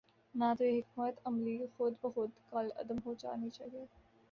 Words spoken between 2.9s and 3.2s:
ہو